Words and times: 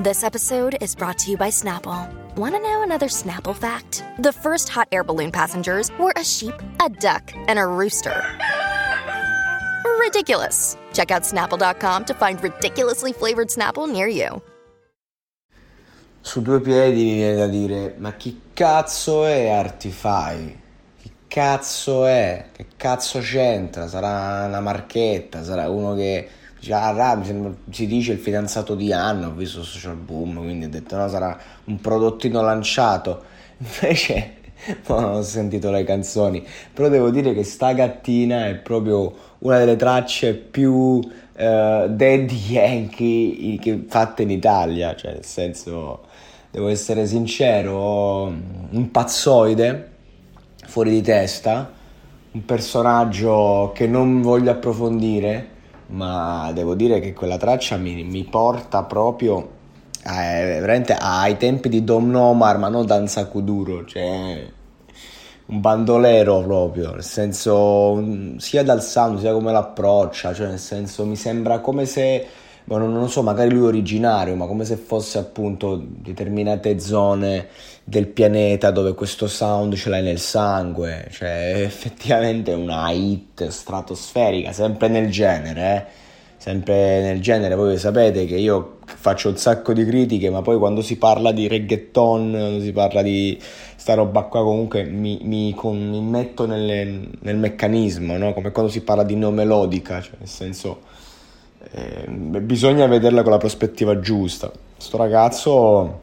This 0.00 0.24
episode 0.24 0.76
is 0.80 0.92
brought 0.96 1.18
to 1.18 1.30
you 1.30 1.36
by 1.36 1.50
Snapple. 1.50 2.12
Want 2.34 2.56
to 2.56 2.60
know 2.60 2.82
another 2.82 3.06
Snapple 3.06 3.54
fact? 3.54 4.02
The 4.18 4.32
first 4.32 4.68
hot 4.68 4.88
air 4.90 5.04
balloon 5.04 5.30
passengers 5.30 5.92
were 6.00 6.12
a 6.16 6.24
sheep, 6.24 6.52
a 6.84 6.88
duck, 6.88 7.32
and 7.46 7.60
a 7.60 7.64
rooster. 7.64 8.20
Ridiculous. 10.00 10.76
Check 10.92 11.12
out 11.12 11.22
snapple.com 11.22 12.06
to 12.06 12.14
find 12.14 12.42
ridiculously 12.42 13.12
flavored 13.12 13.50
Snapple 13.50 13.88
near 13.88 14.08
you. 14.08 14.42
Su 16.22 16.42
due 16.42 16.60
piedi 16.60 17.04
mi 17.04 17.14
viene 17.14 17.36
da 17.36 17.46
dire, 17.46 17.94
ma 17.98 18.14
chi 18.14 18.40
cazzo 18.52 19.24
è 19.24 19.48
Artify? 19.48 20.60
Chi 21.00 21.12
cazzo 21.28 22.04
è? 22.04 22.46
Che 22.50 22.66
cazzo 22.76 23.20
c'entra? 23.20 23.86
Sarà 23.86 24.46
una 24.46 24.60
marchetta, 24.60 25.44
sarà 25.44 25.70
uno 25.70 25.94
che 25.94 26.28
già 26.60 27.14
mi 27.16 27.24
sembra, 27.24 27.54
si 27.70 27.86
dice 27.86 28.12
il 28.12 28.18
fidanzato 28.18 28.74
di 28.74 28.92
Anna, 28.92 29.28
ho 29.28 29.32
visto 29.32 29.62
Social 29.62 29.96
Boom, 29.96 30.38
quindi 30.38 30.64
ho 30.66 30.68
detto 30.68 30.96
no, 30.96 31.08
sarà 31.08 31.38
un 31.64 31.80
prodottino 31.80 32.40
lanciato. 32.42 33.22
Invece 33.58 34.42
non 34.86 35.04
ho 35.04 35.22
sentito 35.22 35.70
le 35.70 35.84
canzoni, 35.84 36.44
però 36.72 36.88
devo 36.88 37.10
dire 37.10 37.34
che 37.34 37.44
sta 37.44 37.72
gattina 37.72 38.46
è 38.46 38.54
proprio 38.54 39.14
una 39.40 39.58
delle 39.58 39.76
tracce 39.76 40.34
più 40.34 40.72
uh, 40.72 41.02
Daddy 41.34 42.36
Yankee 42.48 43.84
fatte 43.86 44.22
in 44.22 44.30
Italia, 44.30 44.94
cioè 44.96 45.12
nel 45.12 45.24
senso, 45.24 46.04
devo 46.50 46.68
essere 46.68 47.06
sincero, 47.06 48.24
un 48.24 48.90
pazzoide 48.90 49.90
fuori 50.66 50.90
di 50.90 51.02
testa, 51.02 51.72
un 52.32 52.44
personaggio 52.44 53.72
che 53.74 53.86
non 53.86 54.22
voglio 54.22 54.50
approfondire 54.50 55.52
ma 55.94 56.50
devo 56.52 56.74
dire 56.74 57.00
che 57.00 57.12
quella 57.12 57.36
traccia 57.36 57.76
mi, 57.76 58.02
mi 58.04 58.24
porta 58.24 58.82
proprio 58.82 59.48
a, 60.04 60.14
veramente 60.14 60.94
ai 60.98 61.36
tempi 61.36 61.68
di 61.68 61.84
Dom 61.84 62.10
Nomar, 62.10 62.58
ma 62.58 62.68
non 62.68 62.84
Danza 62.84 63.26
Kuduro, 63.26 63.84
cioè 63.84 64.46
un 65.46 65.60
bandolero 65.60 66.40
proprio, 66.42 66.92
nel 66.92 67.02
senso 67.02 68.02
sia 68.38 68.62
dal 68.62 68.82
sound 68.82 69.18
sia 69.18 69.32
come 69.32 69.52
l'approccia, 69.52 70.32
cioè 70.32 70.48
nel 70.48 70.58
senso 70.58 71.04
mi 71.04 71.16
sembra 71.16 71.60
come 71.60 71.84
se 71.86 72.26
Boh, 72.66 72.78
non 72.78 73.10
so, 73.10 73.22
magari 73.22 73.50
lui 73.50 73.64
è 73.64 73.66
originario, 73.66 74.34
ma 74.36 74.46
come 74.46 74.64
se 74.64 74.76
fosse 74.76 75.18
appunto 75.18 75.82
determinate 75.86 76.78
zone 76.78 77.48
del 77.84 78.06
pianeta 78.06 78.70
dove 78.70 78.94
questo 78.94 79.26
sound 79.28 79.74
ce 79.74 79.90
l'hai 79.90 80.02
nel 80.02 80.18
sangue, 80.18 81.06
cioè 81.10 81.28
è 81.56 81.60
effettivamente 81.60 82.52
una 82.52 82.90
hit 82.90 83.48
stratosferica, 83.48 84.52
sempre 84.52 84.88
nel 84.88 85.10
genere, 85.10 85.76
eh? 85.76 86.02
sempre 86.38 87.02
nel 87.02 87.20
genere, 87.20 87.54
voi 87.54 87.76
sapete 87.76 88.24
che 88.24 88.36
io 88.36 88.78
faccio 88.86 89.28
un 89.28 89.36
sacco 89.36 89.74
di 89.74 89.84
critiche, 89.84 90.30
ma 90.30 90.40
poi 90.40 90.56
quando 90.56 90.80
si 90.80 90.96
parla 90.96 91.32
di 91.32 91.46
reggaeton, 91.48 92.30
quando 92.30 92.60
si 92.60 92.72
parla 92.72 93.02
di 93.02 93.38
sta 93.76 93.92
roba 93.92 94.22
qua 94.22 94.42
comunque 94.42 94.84
mi, 94.84 95.20
mi, 95.22 95.52
con, 95.54 95.90
mi 95.90 96.00
metto 96.00 96.46
nelle, 96.46 97.08
nel 97.20 97.36
meccanismo, 97.36 98.16
no? 98.16 98.32
come 98.32 98.52
quando 98.52 98.70
si 98.70 98.80
parla 98.80 99.04
di 99.04 99.16
neomelodica, 99.16 100.00
cioè 100.00 100.14
nel 100.18 100.28
senso 100.28 100.80
eh, 101.72 102.06
bisogna 102.08 102.86
vederla 102.86 103.22
con 103.22 103.32
la 103.32 103.38
prospettiva 103.38 103.98
giusta. 104.00 104.50
Sto 104.76 104.96
ragazzo 104.96 105.98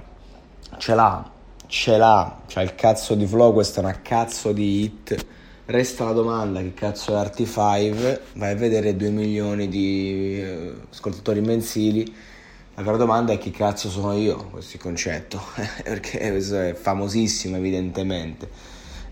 ce 0.77 0.95
l'ha, 0.95 1.29
ce 1.67 1.97
l'ha, 1.97 2.41
c'ha 2.47 2.61
il 2.61 2.75
cazzo 2.75 3.15
di 3.15 3.25
flow, 3.25 3.53
questa 3.53 3.81
è 3.81 3.83
una 3.83 4.01
cazzo 4.01 4.51
di 4.51 4.81
hit. 4.81 5.25
Resta 5.65 6.03
la 6.03 6.11
domanda, 6.11 6.59
che 6.59 6.73
cazzo 6.73 7.15
è 7.15 7.21
Arti5? 7.21 8.19
Vai 8.33 8.51
a 8.51 8.55
vedere 8.55 8.95
2 8.95 9.09
milioni 9.09 9.69
di 9.69 10.41
eh, 10.41 10.73
ascoltatori 10.91 11.39
mensili. 11.39 12.13
La 12.75 12.83
vera 12.83 12.97
domanda 12.97 13.31
è 13.31 13.37
chi 13.37 13.51
cazzo 13.51 13.89
sono 13.89 14.13
io, 14.13 14.47
questo 14.49 14.77
concetto, 14.79 15.39
perché 15.83 16.29
questo 16.31 16.59
è 16.59 16.73
famosissimo 16.73 17.57
evidentemente. 17.57 18.49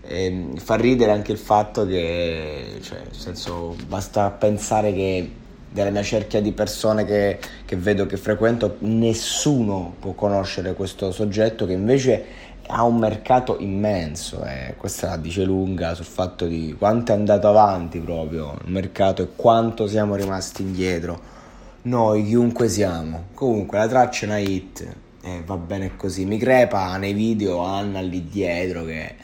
E 0.02 0.24
ehm, 0.24 0.56
fa 0.56 0.74
ridere 0.74 1.12
anche 1.12 1.32
il 1.32 1.38
fatto 1.38 1.86
che, 1.86 2.78
cioè, 2.82 2.98
nel 2.98 3.14
senso, 3.14 3.76
basta 3.86 4.30
pensare 4.30 4.92
che 4.92 5.30
della 5.72 5.90
mia 5.90 6.02
cerchia 6.02 6.40
di 6.40 6.52
persone 6.52 7.04
che, 7.04 7.38
che 7.64 7.76
vedo, 7.76 8.06
che 8.06 8.16
frequento, 8.16 8.76
nessuno 8.80 9.94
può 10.00 10.12
conoscere 10.12 10.74
questo 10.74 11.12
soggetto 11.12 11.64
che 11.64 11.72
invece 11.72 12.24
ha 12.66 12.84
un 12.84 12.98
mercato 12.98 13.56
immenso 13.58 14.44
e 14.44 14.68
eh. 14.68 14.76
questa 14.76 15.08
la 15.08 15.16
dice 15.16 15.44
lunga 15.44 15.94
sul 15.94 16.04
fatto 16.04 16.46
di 16.46 16.74
quanto 16.78 17.12
è 17.12 17.14
andato 17.14 17.48
avanti 17.48 17.98
proprio 17.98 18.56
il 18.64 18.70
mercato 18.70 19.22
e 19.22 19.28
quanto 19.34 19.86
siamo 19.86 20.14
rimasti 20.14 20.62
indietro. 20.62 21.38
Noi 21.82 22.24
chiunque 22.26 22.68
siamo. 22.68 23.28
Comunque 23.34 23.78
la 23.78 23.88
traccia 23.88 24.26
è 24.26 24.28
una 24.28 24.38
hit 24.38 24.86
e 25.22 25.42
va 25.44 25.56
bene 25.56 25.96
così. 25.96 26.24
Mi 26.26 26.38
crepa 26.38 26.96
nei 26.96 27.12
video 27.12 27.60
Anna 27.60 28.00
lì 28.00 28.28
dietro 28.28 28.84
che, 28.84 29.14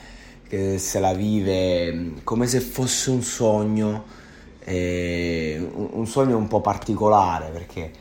che 0.48 0.78
se 0.78 0.98
la 0.98 1.12
vive 1.12 2.12
come 2.24 2.46
se 2.46 2.60
fosse 2.60 3.10
un 3.10 3.22
sogno 3.22 4.24
un 4.72 6.06
sogno 6.06 6.36
un 6.36 6.48
po' 6.48 6.60
particolare 6.60 7.48
perché 7.50 7.92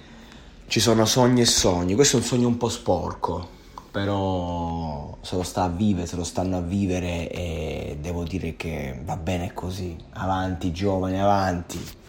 ci 0.67 0.79
sono 0.79 1.05
sogni 1.05 1.41
e 1.41 1.45
sogni, 1.45 1.95
questo 1.95 2.17
è 2.17 2.19
un 2.19 2.25
sogno 2.25 2.47
un 2.47 2.57
po' 2.57 2.69
sporco, 2.69 3.47
però 3.91 5.17
se 5.21 5.35
lo 5.35 5.43
sta 5.43 5.63
a 5.63 5.69
vivere, 5.69 6.07
se 6.07 6.15
lo 6.15 6.23
stanno 6.23 6.57
a 6.57 6.61
vivere 6.61 7.29
e 7.29 7.97
devo 7.99 8.23
dire 8.23 8.55
che 8.55 8.99
va 9.03 9.15
bene 9.15 9.53
così, 9.53 9.95
avanti 10.13 10.71
giovani, 10.71 11.19
avanti. 11.19 12.03